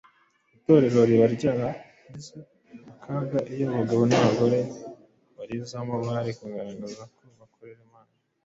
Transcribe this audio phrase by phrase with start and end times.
[0.55, 2.37] Itorero riba ryaragize
[2.93, 4.59] akaga iyo abagabo n’abagore
[5.35, 8.11] barizagamo bari kugaragaza ko bakorera Imana